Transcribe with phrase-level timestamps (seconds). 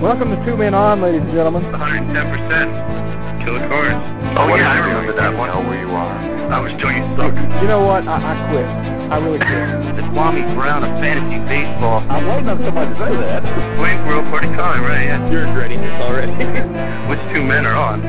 [0.00, 1.62] Welcome to Two Men On, ladies and gentlemen.
[1.72, 3.40] 110%.
[3.44, 3.92] Kill Killer Cars.
[4.38, 5.16] Oh, What yeah, I you remember doing?
[5.16, 5.48] that You one.
[5.50, 6.18] know where you are.
[6.50, 7.36] I was doing it suck.
[7.60, 8.06] You know what?
[8.08, 8.66] I, I quit.
[9.12, 9.96] I really quit.
[9.96, 12.00] the Kwame Brown of fantasy baseball.
[12.08, 13.42] I'm waiting on somebody to say that.
[13.80, 15.04] Waiting for a party calling, right?
[15.04, 15.30] Yeah.
[15.30, 16.32] You're regretting this already.
[17.10, 18.00] Which two men are on?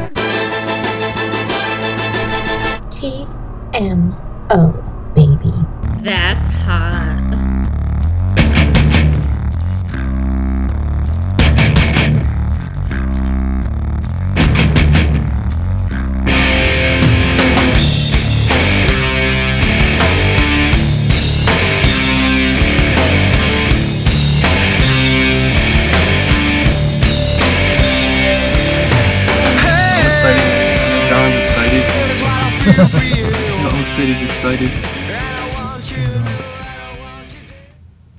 [2.90, 3.28] T
[3.74, 4.16] M
[4.50, 4.72] O,
[5.16, 5.52] baby.
[6.04, 7.01] That's hot.
[32.92, 34.70] The whole city's excited.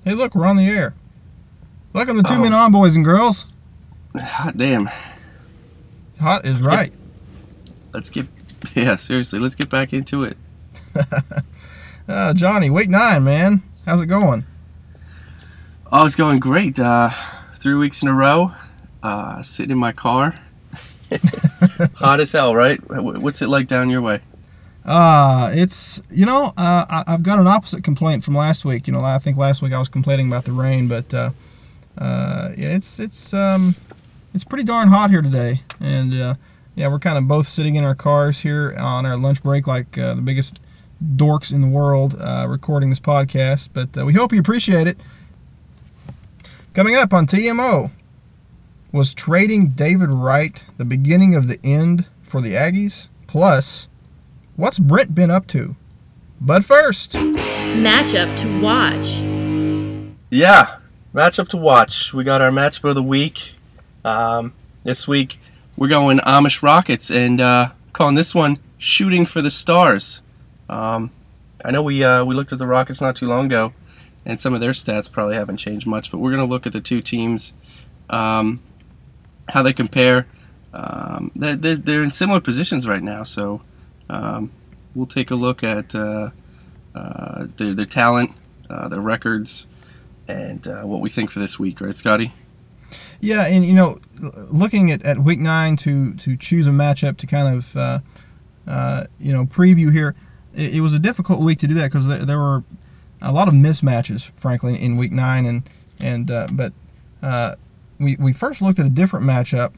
[0.04, 0.94] Hey, look, we're on the air.
[1.92, 2.40] Welcome to Two Oh.
[2.40, 3.46] Men On, boys and girls.
[4.16, 4.88] Hot damn.
[6.20, 6.92] Hot is Let's get- right.
[7.92, 8.26] Let's get.
[8.74, 10.36] Yeah, seriously, let's get back into it.
[12.08, 13.62] Uh, Johnny, week nine, man.
[13.86, 14.44] How's it going?
[15.92, 16.80] Oh, it's going great.
[16.80, 17.10] Uh,
[17.54, 18.50] three weeks in a row.
[19.04, 20.34] Uh, sitting in my car.
[21.98, 22.80] Hot as hell, right?
[22.90, 24.18] What's it like down your way?
[24.84, 28.86] Uh, it's, you know, uh, I, I've got an opposite complaint from last week.
[28.86, 31.30] You know, I think last week I was complaining about the rain, but uh,
[31.98, 33.76] uh, yeah, it's it's um,
[34.34, 36.34] it's pretty darn hot here today, and uh,
[36.74, 39.96] yeah, we're kind of both sitting in our cars here on our lunch break, like
[39.98, 40.58] uh, the biggest
[41.16, 43.68] dorks in the world, uh, recording this podcast.
[43.72, 44.98] But uh, we hope you appreciate it.
[46.74, 47.90] Coming up on TMO,
[48.90, 53.08] was trading David Wright the beginning of the end for the Aggies?
[53.26, 53.88] Plus,
[54.56, 55.76] what's Brent been up to?
[56.40, 59.20] But first, Matchup to watch.
[60.30, 60.78] Yeah,
[61.14, 62.12] matchup to watch.
[62.12, 63.54] We got our matchup of the week.
[64.04, 65.38] Um, this week
[65.76, 70.20] we're going Amish Rockets and uh, calling this one "Shooting for the Stars."
[70.68, 71.10] Um,
[71.64, 73.72] I know we uh, we looked at the Rockets not too long ago,
[74.26, 76.10] and some of their stats probably haven't changed much.
[76.10, 77.52] But we're gonna look at the two teams,
[78.10, 78.60] um,
[79.48, 80.26] how they compare.
[80.74, 83.60] Um, they're, they're, they're in similar positions right now, so
[84.12, 84.52] um,
[84.94, 86.30] we'll take a look at uh,
[86.94, 88.30] uh, their their talent,
[88.68, 89.66] uh, their records
[90.28, 92.32] and uh, what we think for this week, right, Scotty?
[93.20, 94.00] yeah, and you know,
[94.50, 97.76] looking at, at week nine to to choose a matchup to kind of
[98.66, 100.14] uh, you know preview here,
[100.54, 102.62] it, it was a difficult week to do that because there, there were
[103.22, 105.68] a lot of mismatches, frankly, in week nine, and
[106.00, 107.58] and but
[107.98, 109.72] we we first looked at a different matchup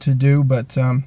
[0.00, 1.04] to do, but um,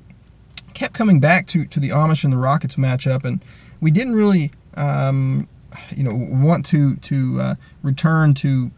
[0.75, 3.43] kept coming back to to the Amish and the Rockets matchup, and
[3.81, 4.51] we didn't really.
[4.75, 5.47] Um,
[5.95, 8.71] you know, want to to uh, return to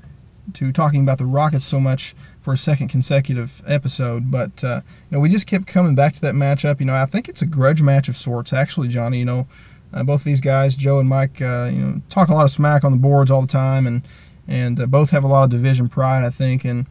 [0.54, 5.16] to talking about the Rockets so much for a second consecutive episode, but uh, you
[5.16, 6.80] know we just kept coming back to that matchup.
[6.80, 9.20] You know, I think it's a grudge match of sorts, actually, Johnny.
[9.20, 9.48] You know,
[9.94, 12.84] uh, both these guys, Joe and Mike, uh, you know, talk a lot of smack
[12.84, 14.08] on the boards all the time, and
[14.48, 16.88] and uh, both have a lot of division pride, I think, and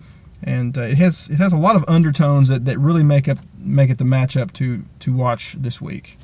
[0.47, 3.39] and uh, it has it has a lot of undertones that, that really make up
[3.59, 6.17] make it the matchup to to watch this week.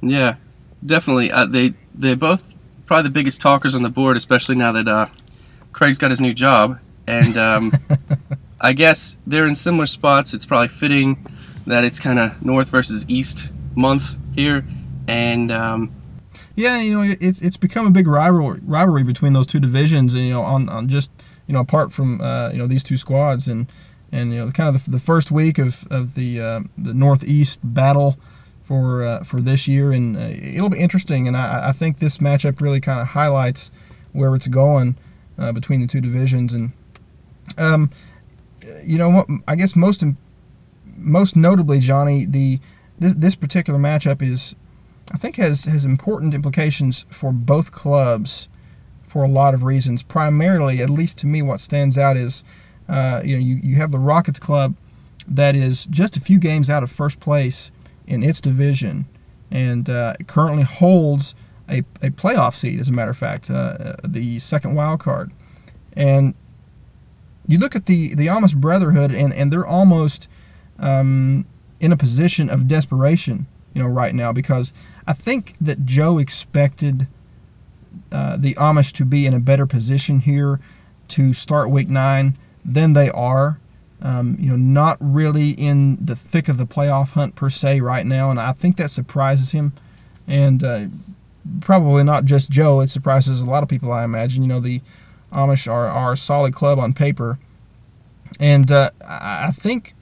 [0.00, 0.36] Yeah,
[0.84, 1.30] definitely.
[1.30, 2.54] Uh, they they're both
[2.86, 5.06] probably the biggest talkers on the board, especially now that uh,
[5.72, 7.72] Craig's got his new job, and um,
[8.60, 10.32] I guess they're in similar spots.
[10.32, 11.24] It's probably fitting
[11.66, 14.66] that it's kind of North versus East month here,
[15.06, 15.92] and um,
[16.56, 20.24] Yeah, you know, it's it's become a big rivalry rivalry between those two divisions, and
[20.24, 21.10] you know, on, on just
[21.50, 23.66] you know, apart from uh, you know these two squads, and
[24.12, 27.58] and you know, kind of the, the first week of of the uh, the Northeast
[27.64, 28.16] battle
[28.62, 32.18] for uh, for this year, and uh, it'll be interesting, and I, I think this
[32.18, 33.72] matchup really kind of highlights
[34.12, 34.96] where it's going
[35.40, 36.70] uh, between the two divisions, and
[37.58, 37.90] um,
[38.84, 40.04] you know, I guess most
[40.86, 42.60] most notably, Johnny, the
[43.00, 44.54] this this particular matchup is
[45.10, 48.48] I think has has important implications for both clubs
[49.10, 50.04] for a lot of reasons.
[50.04, 52.44] Primarily, at least to me, what stands out is
[52.88, 54.76] uh, you know you, you have the Rockets club
[55.26, 57.72] that is just a few games out of first place
[58.06, 59.06] in its division
[59.50, 61.34] and uh, currently holds
[61.68, 62.78] a, a playoff seed.
[62.78, 65.32] As a matter of fact, uh, the second wild card,
[65.94, 66.34] and
[67.48, 70.28] you look at the the Amish Brotherhood and and they're almost
[70.78, 71.46] um,
[71.80, 74.72] in a position of desperation, you know, right now because
[75.08, 77.08] I think that Joe expected
[78.12, 80.60] uh, the Amish to be in a better position here
[81.08, 83.58] to start Week Nine than they are.
[84.02, 88.06] Um, you know, not really in the thick of the playoff hunt per se right
[88.06, 89.72] now, and I think that surprises him,
[90.26, 90.86] and uh,
[91.60, 92.80] probably not just Joe.
[92.80, 94.42] It surprises a lot of people, I imagine.
[94.42, 94.80] You know, the
[95.32, 97.38] Amish are, are a solid club on paper,
[98.38, 99.94] And uh, I I think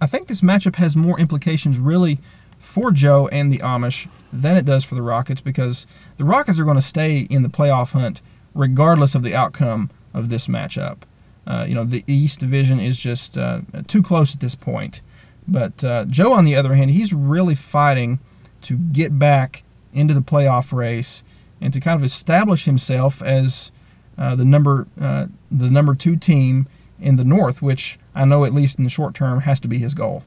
[0.00, 2.18] I think this matchup has more implications really
[2.58, 4.08] for Joe and the Amish
[4.40, 5.86] than it does for the Rockets because
[6.16, 8.20] the Rockets are going to stay in the playoff hunt
[8.54, 10.98] regardless of the outcome of this matchup.
[11.46, 15.00] Uh, you know, the East Division is just uh, too close at this point.
[15.46, 18.18] But uh, Joe, on the other hand, he's really fighting
[18.62, 21.22] to get back into the playoff race
[21.60, 23.70] and to kind of establish himself as
[24.16, 26.66] uh, the number uh, the number two team
[27.00, 29.78] in the North, which I know at least in the short term has to be
[29.78, 30.24] his goal.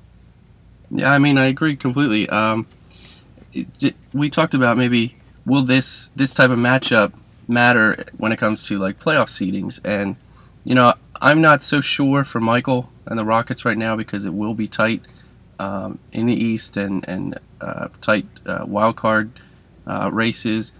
[0.91, 2.29] Yeah, I mean, I agree completely.
[2.29, 2.67] Um,
[4.13, 5.15] we talked about maybe
[5.45, 7.13] will this this type of matchup
[7.47, 10.15] matter when it comes to like playoff seedings, and
[10.63, 14.33] you know, I'm not so sure for Michael and the Rockets right now because it
[14.33, 15.01] will be tight
[15.59, 19.31] um, in the East and and uh, tight uh, wild card
[19.87, 20.71] uh, races.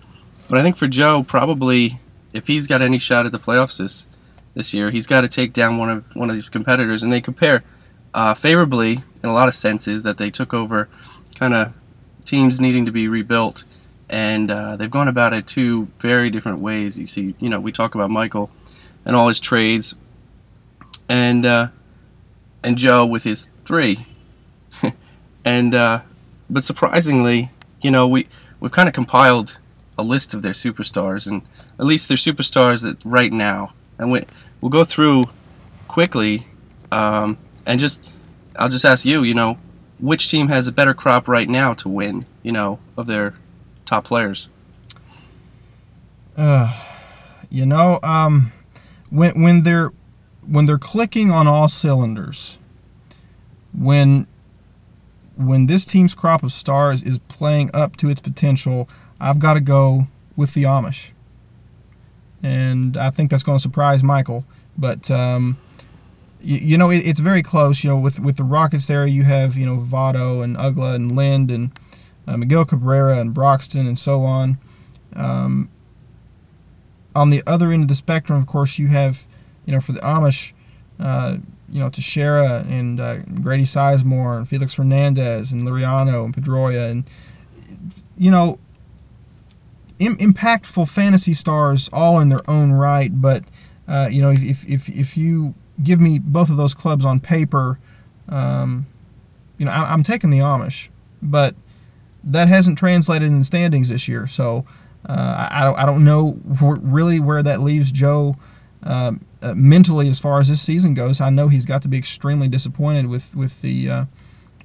[0.49, 1.99] But I think for Joe, probably
[2.33, 4.07] if he's got any shot at the playoffs this
[4.53, 7.21] this year, he's got to take down one of one of these competitors, and they
[7.21, 7.63] compare
[8.13, 10.89] uh, favorably in a lot of senses that they took over
[11.35, 11.73] kind of
[12.27, 13.63] teams needing to be rebuilt,
[14.09, 16.99] and uh, they've gone about it two very different ways.
[16.99, 18.51] You see, you know, we talk about Michael
[19.05, 19.95] and all his trades,
[21.09, 21.69] and uh,
[22.63, 24.05] and Joe with his three,
[25.45, 26.01] and uh,
[26.49, 27.49] but surprisingly,
[27.81, 28.27] you know, we
[28.59, 29.57] we've kind of compiled
[29.97, 31.41] a list of their superstars, and
[31.79, 34.23] at least their superstars that right now, and we
[34.61, 35.23] we'll go through
[35.87, 36.45] quickly,
[36.91, 38.01] um, and just
[38.57, 39.57] I'll just ask you, you know,
[39.99, 43.33] which team has a better crop right now to win, you know, of their
[43.85, 44.47] top players?
[46.35, 46.73] Uh,
[47.49, 48.51] you know, um,
[49.09, 49.91] when when they're
[50.45, 52.59] when they're clicking on all cylinders,
[53.73, 54.27] when
[55.35, 58.89] when this team's crop of stars is playing up to its potential,
[59.19, 61.11] I've got to go with the Amish,
[62.43, 64.45] and I think that's going to surprise Michael.
[64.77, 65.57] But um,
[66.41, 67.83] you, you know, it, it's very close.
[67.83, 71.15] You know, with with the Rockets there, you have you know Votto and Uggla and
[71.15, 71.71] Lind and
[72.27, 74.57] uh, Miguel Cabrera and Broxton and so on.
[75.15, 75.69] Um,
[77.15, 79.25] on the other end of the spectrum, of course, you have,
[79.65, 80.53] you know, for the Amish,
[80.99, 81.37] uh,
[81.69, 87.05] you know, Teixeira and uh, Grady Sizemore and Felix Hernandez and Liriano and Pedroia and,
[88.17, 88.59] you know,
[89.99, 93.19] Im- impactful fantasy stars all in their own right.
[93.19, 93.43] But,
[93.87, 97.79] uh, you know, if, if, if you give me both of those clubs on paper,
[98.29, 98.87] um,
[99.57, 100.89] you know, I, I'm taking the Amish.
[101.21, 101.55] But
[102.23, 104.27] that hasn't translated in the standings this year.
[104.27, 104.65] So
[105.07, 108.35] uh, I, I don't, know really where that leaves Joe
[108.83, 111.21] um, uh, mentally as far as this season goes.
[111.21, 114.05] I know he's got to be extremely disappointed with with the uh,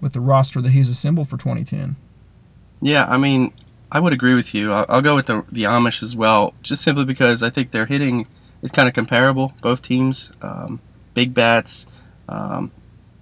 [0.00, 1.96] with the roster that he's assembled for 2010.
[2.80, 3.52] Yeah, I mean,
[3.90, 4.72] I would agree with you.
[4.72, 7.86] I'll, I'll go with the the Amish as well, just simply because I think their
[7.86, 8.26] hitting
[8.62, 9.52] is kind of comparable.
[9.62, 10.80] Both teams, um,
[11.14, 11.86] big bats,
[12.28, 12.70] um,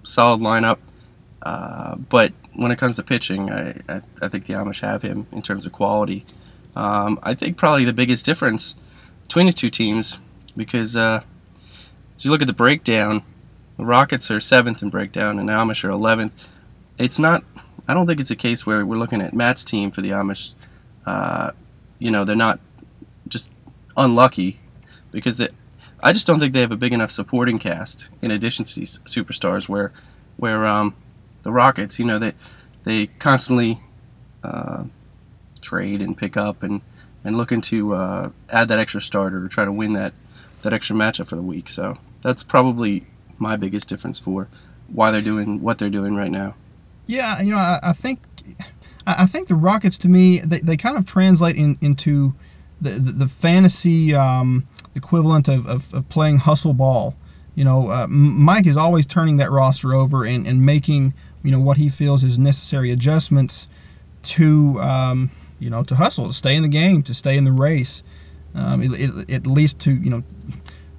[0.03, 0.79] solid lineup,
[1.41, 5.27] uh, but when it comes to pitching, I, I, I think the Amish have him
[5.31, 6.25] in terms of quality.
[6.75, 8.75] Um, I think probably the biggest difference
[9.23, 10.17] between the two teams,
[10.55, 11.21] because uh,
[12.17, 13.23] as you look at the breakdown,
[13.77, 16.33] the Rockets are seventh in breakdown, and the Amish are eleventh.
[16.97, 17.43] It's not.
[17.87, 20.51] I don't think it's a case where we're looking at Matt's team for the Amish.
[21.05, 21.51] Uh,
[21.97, 22.59] you know, they're not
[23.27, 23.49] just
[23.97, 24.59] unlucky
[25.11, 25.49] because they,
[26.03, 28.99] I just don't think they have a big enough supporting cast in addition to these
[29.05, 29.69] superstars.
[29.69, 29.91] Where,
[30.37, 30.95] where um,
[31.43, 32.33] the Rockets, you know, they
[32.83, 33.81] they constantly
[34.43, 34.85] uh,
[35.61, 36.81] trade and pick up and
[37.23, 40.13] and looking to uh, add that extra starter to try to win that
[40.61, 41.69] that extra matchup for the week.
[41.69, 43.05] So that's probably
[43.37, 44.47] my biggest difference for
[44.87, 46.55] why they're doing what they're doing right now.
[47.05, 48.19] Yeah, you know, I, I think
[49.05, 52.33] I I think the Rockets to me they, they kind of translate in, into
[52.79, 57.15] the the, the fantasy um, equivalent of, of, of playing hustle ball.
[57.55, 61.59] You know, uh, Mike is always turning that roster over and, and making you know
[61.59, 63.67] what he feels is necessary adjustments
[64.23, 67.51] to um, you know to hustle, to stay in the game, to stay in the
[67.51, 68.03] race.
[68.53, 70.23] Um, it, it, at least to you know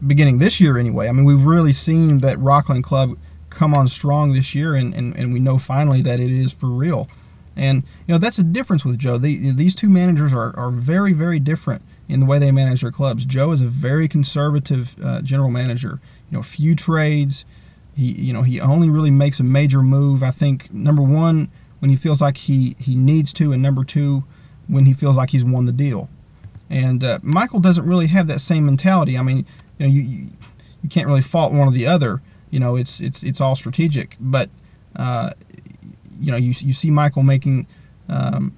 [0.06, 1.08] beginning this year anyway.
[1.08, 3.16] I mean, we've really seen that Rockland Club
[3.50, 6.66] come on strong this year, and, and, and we know finally that it is for
[6.66, 7.08] real.
[7.56, 9.18] And you know that's a difference with Joe.
[9.18, 12.90] They, these two managers are, are very very different in the way they manage their
[12.90, 13.24] clubs.
[13.24, 16.00] Joe is a very conservative uh, general manager.
[16.30, 17.44] You know, few trades.
[17.94, 20.22] He you know he only really makes a major move.
[20.22, 24.24] I think number one when he feels like he he needs to, and number two
[24.68, 26.08] when he feels like he's won the deal.
[26.70, 29.18] And uh, Michael doesn't really have that same mentality.
[29.18, 29.44] I mean,
[29.78, 30.28] you know, you, you
[30.82, 32.22] you can't really fault one or the other.
[32.50, 34.16] You know, it's it's it's all strategic.
[34.18, 34.48] But
[34.96, 35.32] uh,
[36.22, 37.66] you know, you you see Michael making,
[38.08, 38.54] um,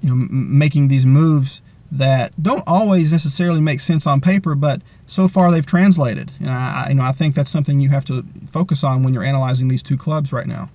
[0.00, 1.60] you know, making these moves
[1.92, 6.32] that don't always necessarily make sense on paper, but so far they've translated.
[6.40, 9.14] And I, I- you know, I think that's something you have to focus on when
[9.14, 10.70] you're analyzing these two clubs right now.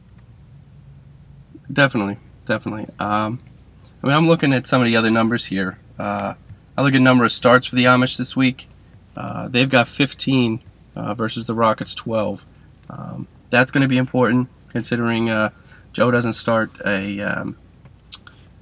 [1.71, 2.87] Definitely, definitely.
[2.99, 3.39] Um,
[4.01, 5.77] I mean, I'm looking at some of the other numbers here.
[5.97, 6.33] Uh,
[6.77, 8.69] I look at number of starts for the Amish this week.
[9.15, 10.61] Uh, they've got 15
[10.95, 12.45] uh, versus the Rockets 12.
[12.89, 15.49] Um, that's going to be important considering uh,
[15.93, 17.57] Joe doesn't start a um,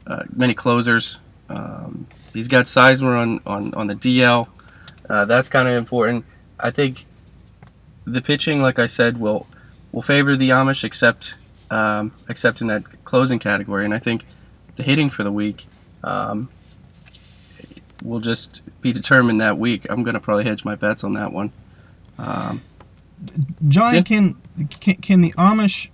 [0.05, 1.19] uh, many closers.
[1.49, 4.47] Um, he's got Sizemore on, on, on the DL.
[5.09, 6.25] Uh, that's kind of important.
[6.59, 7.05] I think
[8.05, 9.47] the pitching, like I said, will
[9.91, 11.35] will favor the Amish, except
[11.71, 13.85] um, except in that closing category.
[13.85, 14.25] And I think
[14.75, 15.65] the hitting for the week
[16.03, 16.49] um,
[18.03, 19.85] will just be determined that week.
[19.89, 21.51] I'm going to probably hedge my bets on that one.
[22.17, 22.61] Um,
[23.67, 24.03] Johnny, Yeah.
[24.03, 24.35] can,
[24.79, 25.89] can can the Amish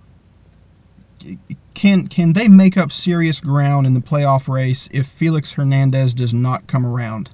[1.74, 6.32] can can they make up serious ground in the playoff race if Felix Hernandez does
[6.32, 7.30] not come around?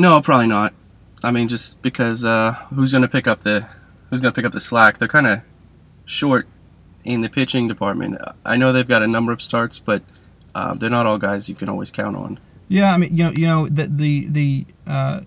[0.00, 0.72] no, probably not.
[1.22, 3.66] I mean, just because uh, who's going to pick up the
[4.08, 4.98] who's going to pick up the slack?
[4.98, 5.42] They're kind of
[6.06, 6.48] short
[7.04, 8.18] in the pitching department.
[8.44, 10.02] I know they've got a number of starts, but
[10.54, 12.40] uh, they're not all guys you can always count on.
[12.68, 15.20] Yeah, I mean, you know, you know the the the uh,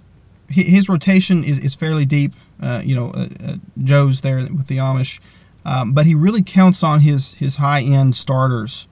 [0.54, 2.34] his rotation is, is fairly deep.
[2.62, 5.20] Uh, you know, uh, uh, Joe's there with the Amish,
[5.66, 8.88] um, but he really counts on his his high end starters.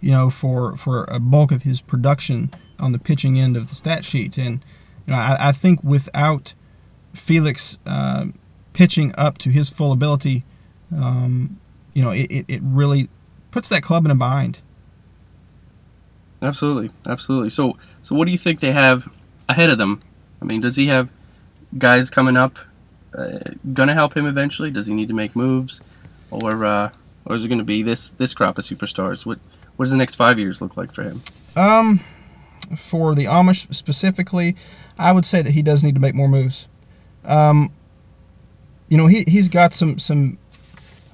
[0.00, 3.74] You know, for for a bulk of his production on the pitching end of the
[3.74, 4.64] stat sheet, and
[5.06, 6.54] you know, I, I think without
[7.14, 8.26] Felix uh,
[8.72, 10.44] pitching up to his full ability,
[10.94, 11.58] um,
[11.94, 13.08] you know, it, it, it really
[13.50, 14.60] puts that club in a bind.
[16.42, 17.50] Absolutely, absolutely.
[17.50, 19.08] So, so what do you think they have
[19.48, 20.02] ahead of them?
[20.40, 21.08] I mean, does he have
[21.78, 22.58] guys coming up
[23.16, 23.38] uh,
[23.72, 24.70] gonna help him eventually?
[24.70, 25.80] Does he need to make moves,
[26.30, 26.90] or uh,
[27.24, 29.24] or is it gonna be this this crop of superstars?
[29.24, 29.38] What
[29.76, 31.22] what does the next five years look like for him?
[31.54, 32.00] Um,
[32.76, 34.56] for the Amish specifically,
[34.98, 36.68] I would say that he does need to make more moves.
[37.24, 37.72] Um,
[38.88, 40.38] you know, he he's got some some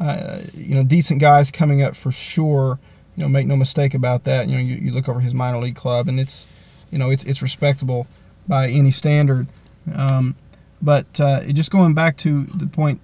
[0.01, 2.79] uh, you know decent guys coming up for sure.
[3.17, 4.49] You know, make no mistake about that.
[4.49, 6.47] You know, you, you look over his minor league club, and it's
[6.91, 8.07] you know it's it's respectable
[8.47, 9.47] by any standard.
[9.95, 10.37] Um,
[10.81, 13.01] but uh, just going back to the point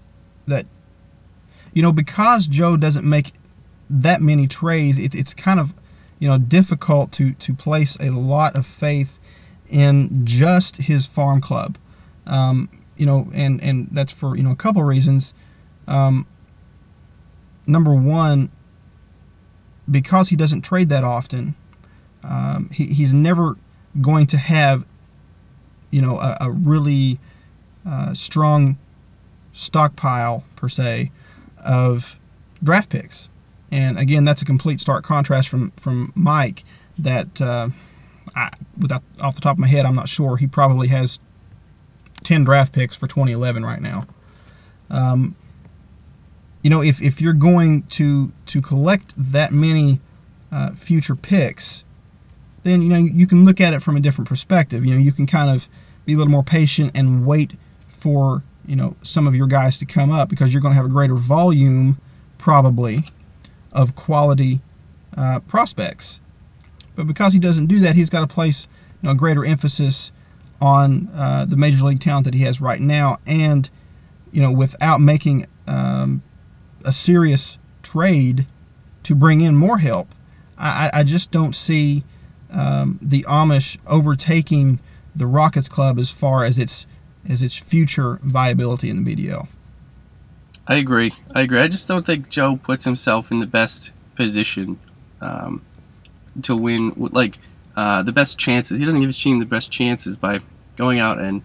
[0.47, 0.67] that
[1.73, 3.33] you know because Joe doesn't make
[3.89, 5.75] that many trades, it, it's kind of
[6.19, 9.19] you know difficult to to place a lot of faith
[9.69, 11.79] in just his farm club.
[12.27, 15.35] Um, you know, and and that's for you know a couple of reasons.
[15.87, 16.27] Um,
[17.67, 18.51] number one,
[19.91, 21.55] because he doesn't trade that often,
[22.25, 23.57] um, he, he's never
[24.01, 24.85] going to have
[25.91, 27.19] you know a, a really
[27.87, 28.79] uh, strong
[29.53, 31.11] stockpile per se
[31.65, 32.19] of
[32.63, 33.31] draft picks.
[33.71, 36.65] And again, that's a complete stark contrast from from Mike.
[36.99, 37.69] That uh,
[38.35, 40.37] I, without off the top of my head, I'm not sure.
[40.37, 41.21] He probably has
[42.25, 44.07] ten draft picks for 2011 right now.
[44.91, 45.37] Um,
[46.63, 50.01] you know, if, if you're going to to collect that many
[50.51, 51.85] uh, future picks,
[52.63, 54.85] then you know you can look at it from a different perspective.
[54.85, 55.69] You know, you can kind of
[56.05, 57.53] be a little more patient and wait
[57.87, 60.87] for you know some of your guys to come up because you're going to have
[60.87, 61.99] a greater volume
[62.39, 63.05] probably
[63.73, 64.61] of quality
[65.17, 66.21] uh, prospects.
[66.97, 68.67] But because he doesn't do that, he's got to place
[69.03, 70.13] you know greater emphasis
[70.61, 73.71] on uh, the major league talent that he has right now, and
[74.33, 76.23] you know without making um,
[76.85, 78.47] a serious trade
[79.05, 80.15] to bring in more help,
[80.59, 82.03] I, I- I just don't see
[82.51, 84.81] um, the Amish overtaking
[85.15, 86.87] the Rockets club as far as its
[87.29, 89.49] as its future viability in the BDL.
[90.67, 91.13] I agree.
[91.35, 91.61] I agree.
[91.61, 94.79] I just don't think Joe puts himself in the best position
[95.21, 95.63] um,
[96.43, 96.93] to win.
[96.97, 97.39] Like
[97.77, 98.79] uh, the best chances.
[98.79, 100.41] He doesn't give his team the best chances by
[100.77, 101.43] going out and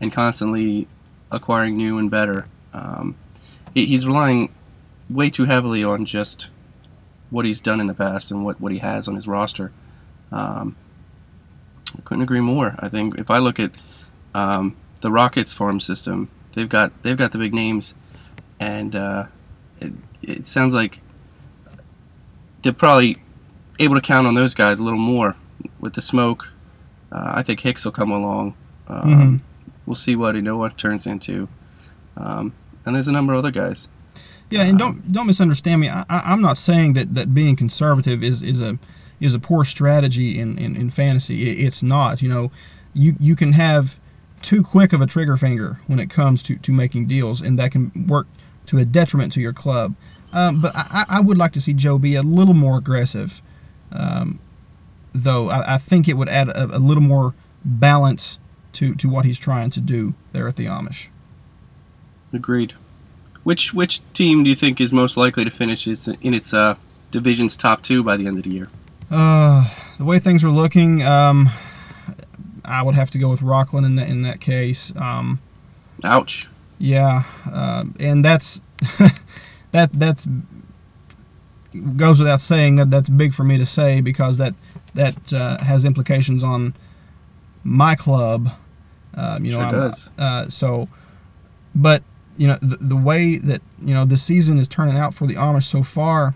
[0.00, 0.88] and constantly
[1.30, 2.46] acquiring new and better.
[2.72, 3.16] Um,
[3.74, 4.52] he, he's relying
[5.08, 6.48] way too heavily on just
[7.30, 9.72] what he's done in the past and what, what he has on his roster.
[10.32, 10.76] Um,
[11.96, 12.76] I couldn't agree more.
[12.78, 13.72] I think if I look at
[14.34, 17.94] um, the Rockets farm system, they've got they've got the big names
[18.60, 19.26] and uh,
[19.80, 21.00] it, it sounds like
[22.62, 23.16] they're probably
[23.78, 25.36] able to count on those guys a little more
[25.80, 26.48] with the smoke.
[27.10, 28.54] Uh, I think Hicks will come along.
[28.88, 29.40] Um, Mhm.
[29.86, 31.48] We'll see what Inoa turns into,
[32.16, 32.52] um,
[32.86, 33.88] and there's a number of other guys.
[34.50, 35.88] Yeah, and don't don't misunderstand me.
[35.88, 38.78] I, I- I'm not saying that, that being conservative is, is a
[39.20, 41.48] is a poor strategy in, in, in fantasy.
[41.48, 42.22] It, it's not.
[42.22, 42.52] You know,
[42.94, 43.98] you you can have
[44.42, 47.72] too quick of a trigger finger when it comes to, to making deals, and that
[47.72, 48.26] can work
[48.66, 49.94] to a detriment to your club.
[50.32, 53.42] Um, but I, I would like to see Joe be a little more aggressive.
[53.92, 54.38] Um,
[55.12, 55.48] though.
[55.48, 57.34] I, I think it would add a, a little more
[57.64, 58.38] balance
[58.74, 61.08] to, to what he's trying to do there at the Amish.
[62.32, 62.74] Agreed.
[63.42, 66.76] Which which team do you think is most likely to finish in its uh,
[67.10, 68.68] division's top two by the end of the year?
[69.10, 71.50] Uh, the way things are looking, um,
[72.64, 74.92] I would have to go with Rockland in that, in that case.
[74.96, 75.40] Um,
[76.04, 76.48] Ouch.
[76.78, 78.62] yeah, uh, and that's
[79.72, 80.26] that that's
[81.96, 84.54] goes without saying that that's big for me to say because that
[84.94, 86.74] that uh, has implications on
[87.64, 88.50] my club.
[89.14, 90.10] Um, you know, Sure does.
[90.18, 90.88] Uh, so,
[91.74, 92.02] but
[92.36, 95.34] you know the, the way that you know the season is turning out for the
[95.34, 96.34] Amish so far,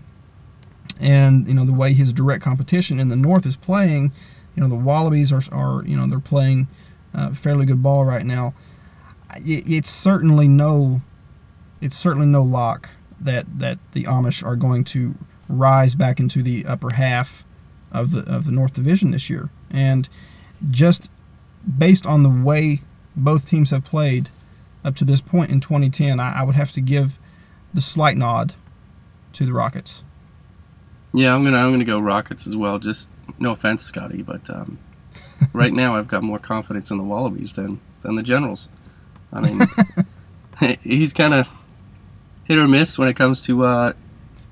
[0.99, 4.11] and you know the way his direct competition in the North is playing,
[4.55, 6.67] you know the Wallabies are, are you know they're playing
[7.13, 8.53] uh, fairly good ball right now.
[9.37, 11.01] It, it's certainly no,
[11.81, 15.15] it's certainly no lock that that the Amish are going to
[15.47, 17.43] rise back into the upper half
[17.91, 20.07] of the of the North Division this year, and
[20.69, 21.09] just
[21.77, 22.81] based on the way
[23.15, 24.29] both teams have played
[24.83, 27.17] up to this point in 2010, I, I would have to give
[27.73, 28.53] the slight nod
[29.33, 30.03] to the Rockets.
[31.15, 32.77] Yeah, I'm gonna I'm gonna go Rockets as well.
[32.77, 34.77] Just no offense, Scotty, but um,
[35.53, 38.67] right now I've got more confidence in the Wallabies than than the Generals.
[39.31, 39.61] I mean,
[40.83, 41.47] he's kind of
[42.43, 43.93] hit or miss when it comes to uh,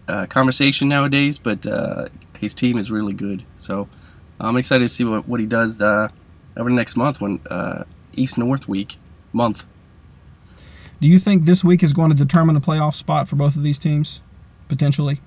[0.07, 2.07] uh, conversation nowadays, but uh,
[2.39, 3.43] his team is really good.
[3.57, 3.89] So
[4.39, 6.07] I'm excited to see what, what he does uh,
[6.55, 8.97] over the next month when uh, East North week
[9.33, 9.65] month.
[11.01, 13.63] Do you think this week is going to determine the playoff spot for both of
[13.63, 14.21] these teams,
[14.69, 15.19] potentially?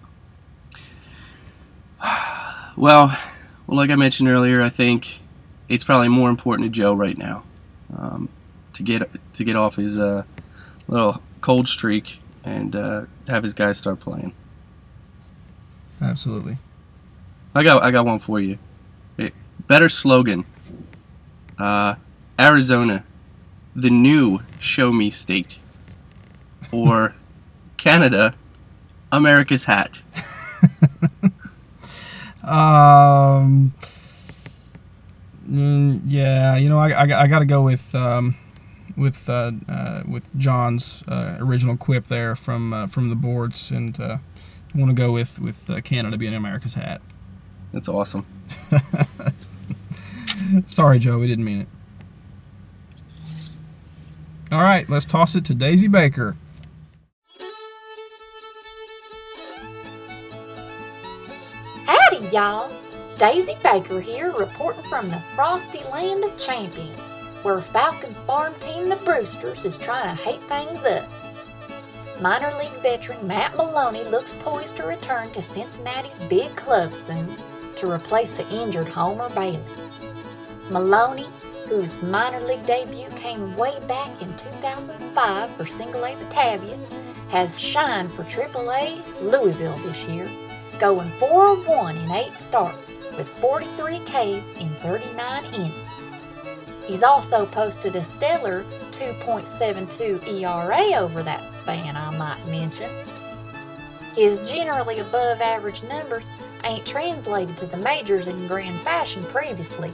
[2.77, 3.17] Well,
[3.67, 5.21] well, like I mentioned earlier, I think
[5.69, 7.45] it's probably more important to Joe right now
[7.97, 8.29] um,
[8.75, 10.25] to get to get off his uh,
[10.87, 14.33] little cold streak and uh, have his guys start playing.
[16.01, 16.59] Absolutely.
[17.55, 18.59] I got I got one for you.
[19.19, 19.31] Eh,
[19.67, 20.45] better slogan.
[21.59, 21.95] Uh,
[22.39, 23.05] Arizona,
[23.75, 25.59] the new show me state,
[26.71, 27.15] or
[27.79, 28.35] Canada,
[29.11, 30.03] America's hat.
[32.47, 33.75] Um.
[35.49, 38.37] mm, Yeah, you know, I, I, I got to go with um,
[38.97, 43.99] with uh, uh, with John's uh, original quip there from uh, from the boards, and
[44.01, 44.19] uh,
[44.75, 47.01] I want to go with with uh, Canada being America's hat.
[47.73, 48.25] That's awesome.
[50.67, 51.69] Sorry, Joe, we didn't mean it.
[54.53, 56.37] All right, let's toss it to Daisy Baker.
[62.33, 62.71] Y'all.
[63.19, 67.01] Daisy Baker here, reporting from the frosty land of champions,
[67.43, 71.09] where Falcons farm team the Brewsters is trying to hate things up.
[72.21, 77.37] Minor league veteran Matt Maloney looks poised to return to Cincinnati's big club soon
[77.77, 79.61] to replace the injured Homer Bailey.
[80.71, 81.29] Maloney,
[81.69, 86.79] whose minor league debut came way back in 2005 for Single A Batavia,
[87.29, 90.29] has shined for AAA Louisville this year
[90.77, 95.75] going 4 1 in 8 starts with 43 Ks in 39 innings.
[96.87, 102.91] He's also posted a stellar 2.72 ERA over that span, I might mention.
[104.15, 106.31] His generally above average numbers
[106.65, 109.93] ain't translated to the majors in grand fashion previously,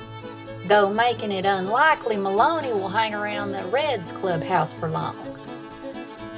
[0.66, 5.38] though making it unlikely Maloney will hang around the Reds clubhouse for long.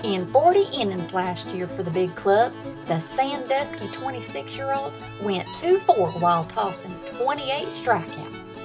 [0.02, 2.52] In 40 innings last year for the big club,
[2.86, 4.92] the Sandusky 26 year old
[5.22, 8.56] went 2 4 while tossing 28 strikeouts.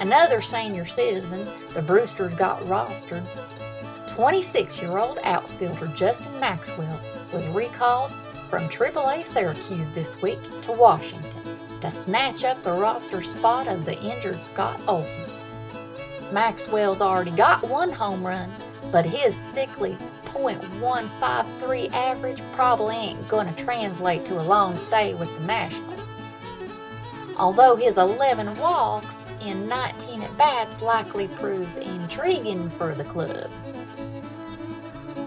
[0.00, 3.26] Another senior citizen the Brewsters got rostered,
[4.06, 7.00] 26 year old outfielder Justin Maxwell,
[7.32, 8.12] was recalled
[8.48, 13.98] from AAA Syracuse this week to Washington to snatch up the roster spot of the
[14.00, 15.24] injured Scott Olsen.
[16.32, 18.52] Maxwell's already got one home run,
[18.90, 19.98] but his sickly
[20.36, 26.00] .153 average probably ain't going to translate to a long stay with the Nationals.
[27.38, 33.50] Although his 11 walks in 19 at bats likely proves intriguing for the club.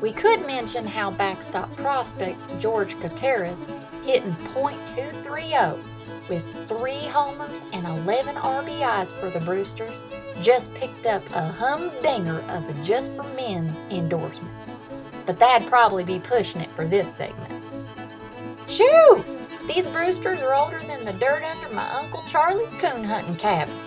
[0.01, 3.65] We could mention how backstop prospect George Gutierrez
[4.03, 5.83] hitting .230
[6.29, 10.03] with three homers and 11 RBIs for the Brewsters
[10.41, 14.68] just picked up a humdinger of a Just for Men endorsement
[15.29, 17.63] but that'd probably be pushing it for this segment.
[18.67, 19.23] Shoo!
[19.67, 23.77] These Brewsters are older than the dirt under my Uncle Charlie's coon hunting cabin.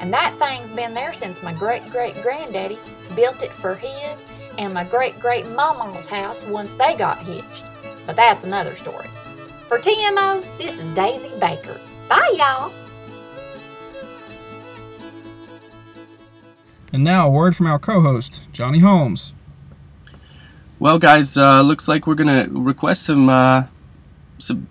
[0.00, 2.80] And that thing's been there since my great great granddaddy
[3.14, 4.20] built it for his
[4.58, 7.62] and my great great mama's house once they got hitched.
[8.04, 9.06] But that's another story.
[9.68, 11.80] For TMO, this is Daisy Baker.
[12.08, 12.72] Bye, y'all.
[16.92, 19.34] And now, a word from our co host, Johnny Holmes.
[20.80, 23.64] Well, guys, uh, looks like we're gonna request some uh,
[24.38, 24.66] some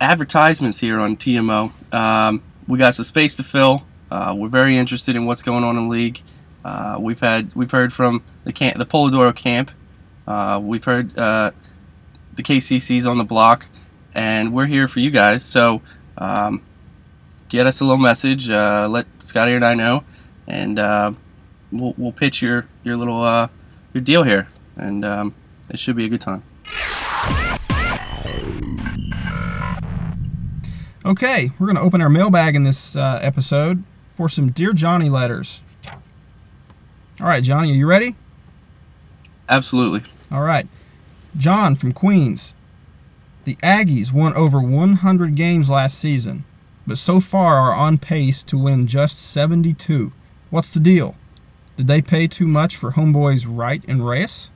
[0.00, 1.70] advertisements here on TMO.
[1.92, 3.82] Um, we got some space to fill.
[4.10, 6.22] Uh, we're very interested in what's going on in the league.
[6.64, 9.70] Uh, we've had we've heard from the camp, the Polidoro camp.
[10.26, 11.50] Uh, we've heard uh,
[12.34, 13.68] the KCC's on the block,
[14.14, 15.44] and we're here for you guys.
[15.44, 15.82] So
[16.16, 16.62] um,
[17.50, 18.48] get us a little message.
[18.48, 20.04] Let Scotty and I know,
[20.46, 20.78] and
[21.70, 23.50] we'll, we'll pitch your your little
[23.92, 25.34] your deal here, and um,
[25.72, 26.42] it should be a good time.
[31.04, 33.82] Okay, we're going to open our mailbag in this uh, episode
[34.14, 35.60] for some Dear Johnny letters.
[37.20, 38.14] All right, Johnny, are you ready?
[39.48, 40.08] Absolutely.
[40.30, 40.68] All right.
[41.36, 42.54] John from Queens.
[43.44, 46.44] The Aggies won over 100 games last season,
[46.86, 50.12] but so far are on pace to win just 72.
[50.50, 51.16] What's the deal?
[51.76, 54.50] Did they pay too much for homeboys Wright and Reyes?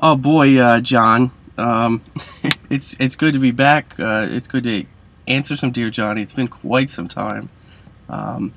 [0.00, 1.32] Oh boy, uh, John.
[1.56, 2.02] Um,
[2.70, 3.98] it's it's good to be back.
[3.98, 4.84] Uh, it's good to
[5.26, 6.22] answer some dear Johnny.
[6.22, 7.48] It's been quite some time.
[8.08, 8.54] Um,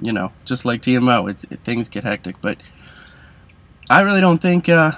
[0.00, 2.40] you know, just like TMO, it's, it, things get hectic.
[2.40, 2.58] But
[3.90, 4.92] I really don't think uh,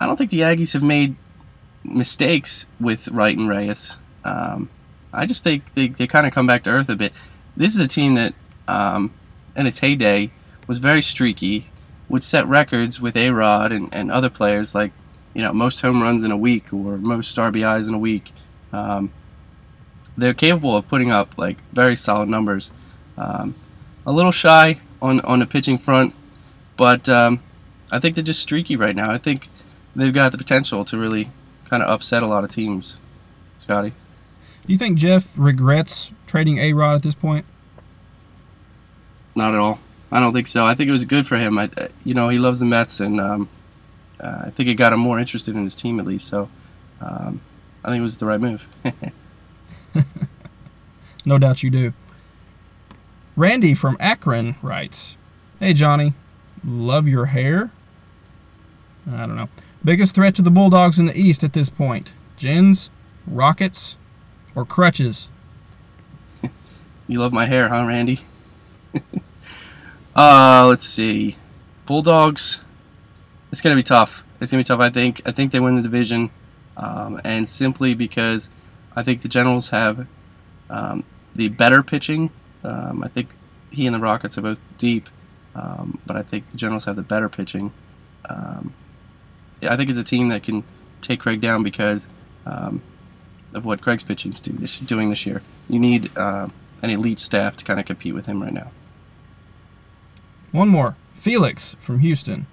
[0.00, 1.14] I don't think the Aggies have made
[1.84, 3.98] mistakes with Wright and Reyes.
[4.24, 4.68] Um,
[5.12, 7.12] I just think they, they kind of come back to earth a bit.
[7.56, 8.34] This is a team that,
[8.66, 9.14] um,
[9.54, 10.32] in its heyday,
[10.66, 11.70] was very streaky,
[12.08, 14.92] would set records with A Rod and, and other players like
[15.36, 18.32] you know most home runs in a week or most RBIs in a week.
[18.72, 19.12] Um,
[20.16, 22.70] they're capable of putting up like very solid numbers.
[23.18, 23.54] Um,
[24.06, 26.14] a little shy on on the pitching front,
[26.78, 27.42] but um,
[27.92, 29.10] I think they're just streaky right now.
[29.10, 29.50] I think
[29.94, 31.30] they've got the potential to really
[31.66, 32.96] kind of upset a lot of teams.
[33.58, 37.44] Scotty, Do you think Jeff regrets trading A Rod at this point?
[39.34, 39.80] not at all.
[40.10, 40.64] I don't think so.
[40.64, 41.58] I think it was good for him.
[41.58, 41.68] I,
[42.04, 43.48] you know, he loves the Mets, and um,
[44.20, 46.28] uh, I think it got him more interested in his team at least.
[46.28, 46.48] So,
[47.00, 47.40] um,
[47.84, 48.66] I think it was the right move.
[51.26, 51.92] No doubt you do.
[53.34, 55.16] Randy from Akron writes
[55.58, 56.14] Hey Johnny,
[56.64, 57.72] love your hair?
[59.10, 59.48] I don't know.
[59.84, 62.90] Biggest threat to the Bulldogs in the East at this point Gins,
[63.26, 63.96] Rockets,
[64.54, 65.28] or Crutches?
[67.08, 68.18] You love my hair, huh, Randy?
[70.16, 71.36] uh, let's see.
[71.86, 72.60] Bulldogs.
[73.56, 74.22] It's gonna be tough.
[74.38, 74.80] It's gonna be tough.
[74.80, 75.22] I think.
[75.24, 76.28] I think they win the division,
[76.76, 78.50] um, and simply because
[78.94, 80.06] I think the Generals have
[80.68, 82.28] um, the better pitching.
[82.64, 83.30] Um, I think
[83.70, 85.08] he and the Rockets are both deep,
[85.54, 87.72] um, but I think the Generals have the better pitching.
[88.28, 88.74] Um,
[89.62, 90.62] yeah, I think it's a team that can
[91.00, 92.06] take Craig down because
[92.44, 92.82] um,
[93.54, 95.40] of what Craig's pitching's do this, doing this year.
[95.70, 96.48] You need uh,
[96.82, 98.70] an elite staff to kind of compete with him right now.
[100.52, 100.94] One more.
[101.14, 102.48] Felix from Houston.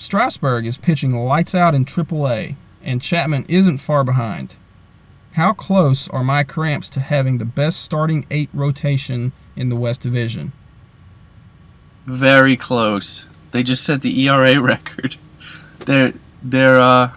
[0.00, 4.56] Strasburg is pitching lights out in AAA, and Chapman isn't far behind.
[5.32, 10.00] How close are my cramps to having the best starting eight rotation in the West
[10.00, 10.52] Division?
[12.06, 13.26] Very close.
[13.50, 15.16] They just set the ERA record.
[15.84, 17.14] Their their uh,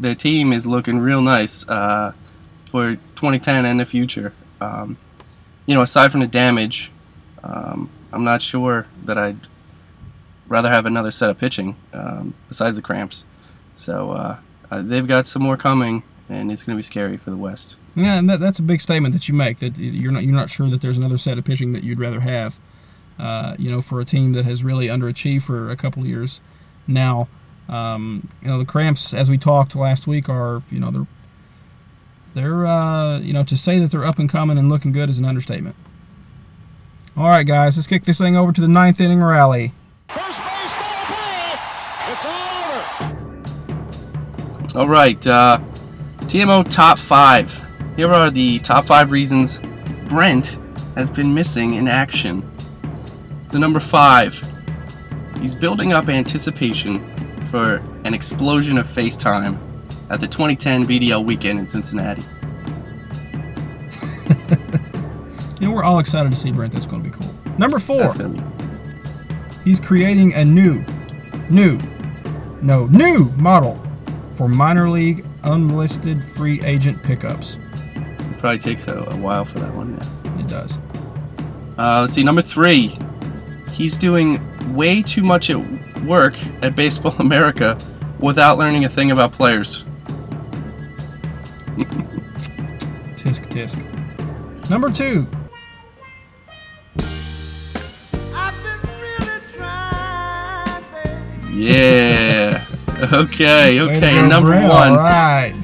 [0.00, 2.14] their team is looking real nice uh,
[2.64, 4.34] for 2010 and the future.
[4.60, 4.98] Um,
[5.66, 6.90] you know, aside from the damage,
[7.44, 9.38] um, I'm not sure that I'd
[10.48, 13.24] rather have another set of pitching um, besides the cramps.
[13.74, 14.38] So uh,
[14.70, 17.76] uh, they've got some more coming, and it's going to be scary for the West.
[17.94, 20.50] Yeah, and that, that's a big statement that you make that you're not you're not
[20.50, 22.58] sure that there's another set of pitching that you'd rather have.
[23.18, 26.40] Uh, you know, for a team that has really underachieved for a couple of years
[26.86, 27.28] now.
[27.68, 31.06] Um, you know, the Cramps, as we talked last week, are you know they're
[32.34, 35.18] they're uh, you know to say that they're up and coming and looking good is
[35.18, 35.76] an understatement.
[37.16, 39.72] All right, guys, let's kick this thing over to the ninth inning rally.
[44.74, 45.58] All right, uh,
[46.24, 47.66] TMO top five.
[47.96, 49.60] Here are the top five reasons
[50.08, 50.58] Brent
[50.94, 52.48] has been missing in action.
[53.50, 54.38] The number five,
[55.40, 57.02] he's building up anticipation
[57.46, 59.58] for an explosion of FaceTime
[60.10, 62.22] at the 2010 BDL weekend in Cincinnati.
[65.60, 66.72] You know, we're all excited to see Brent.
[66.72, 67.34] That's going to be cool.
[67.58, 68.40] Number four, be
[69.64, 70.84] he's creating a new,
[71.50, 71.80] new,
[72.62, 73.82] no, new model
[74.38, 77.58] for minor league unlisted free agent pickups.
[77.96, 79.94] it probably takes a, a while for that one.
[79.96, 80.40] Yeah.
[80.40, 80.78] It does.
[81.76, 82.96] Uh, let's see, number three,
[83.72, 84.40] he's doing
[84.76, 85.58] way too much at
[86.04, 87.76] work at Baseball America
[88.20, 89.84] without learning a thing about players.
[93.16, 94.70] Tisk tisk.
[94.70, 95.26] Number two,
[98.34, 98.54] I've
[101.52, 102.67] Yeah.
[103.00, 104.18] Okay, okay.
[104.18, 104.68] And number Brent.
[104.68, 104.90] one.
[104.90, 105.54] All right.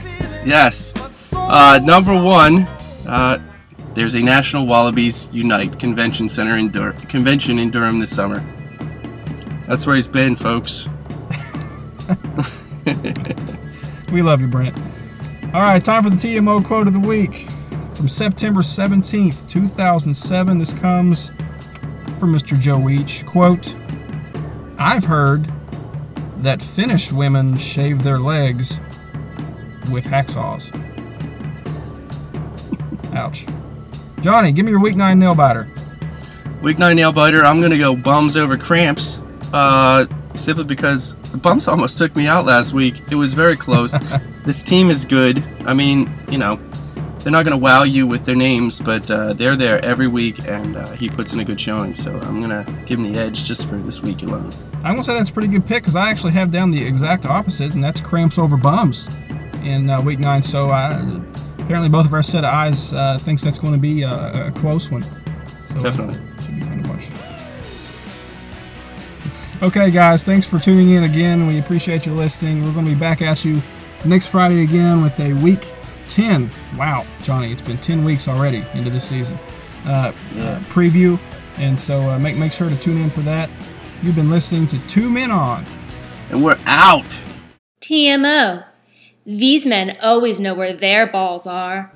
[0.46, 0.92] Yes.
[1.32, 2.58] Uh, number one,
[3.08, 3.38] uh,
[3.94, 8.42] there's a National Wallabies Unite convention center in Dur- convention in Durham this summer.
[9.66, 10.88] That's where he's been, folks.
[14.12, 14.76] We love you, Brent.
[15.54, 17.48] All right, time for the TMO quote of the week
[17.94, 20.58] from September 17th, 2007.
[20.58, 21.30] This comes
[22.20, 22.56] from Mr.
[22.60, 23.26] Joe Weech.
[23.26, 23.74] Quote
[24.78, 25.50] I've heard
[26.44, 28.78] that Finnish women shave their legs
[29.90, 30.70] with hacksaws.
[33.14, 33.46] Ouch.
[34.20, 35.70] Johnny, give me your week nine nail biter.
[36.62, 37.44] Week nine nail biter.
[37.44, 39.18] I'm gonna go bums over cramps.
[39.52, 43.00] Uh, simply because the bumps almost took me out last week.
[43.10, 43.94] It was very close.
[44.44, 45.42] this team is good.
[45.64, 46.60] I mean, you know,
[47.24, 50.76] they're not gonna wow you with their names, but uh, they're there every week, and
[50.76, 51.94] uh, he puts in a good showing.
[51.94, 54.52] So I'm gonna give him the edge just for this week alone.
[54.76, 57.24] I'm gonna say that's a pretty good pick because I actually have down the exact
[57.24, 59.08] opposite, and that's cramps over bums
[59.62, 60.42] in uh, week nine.
[60.42, 61.02] So uh,
[61.60, 64.52] apparently, both of our set of eyes uh, thinks that's going to be a, a
[64.56, 65.02] close one.
[65.66, 66.20] So, Definitely.
[66.44, 67.06] should be fun to watch.
[69.62, 71.46] Okay, guys, thanks for tuning in again.
[71.46, 72.62] We appreciate your listening.
[72.62, 73.62] We're going to be back at you
[74.04, 75.73] next Friday again with a week
[76.14, 76.48] 10.
[76.76, 79.36] Wow, Johnny, it's been 10 weeks already into this season.
[79.84, 81.18] Uh, uh, preview,
[81.56, 83.50] and so uh, make make sure to tune in for that.
[84.00, 85.66] You've been listening to Two Men On.
[86.30, 87.20] And we're out.
[87.80, 88.64] TMO.
[89.26, 91.92] These men always know where their balls are.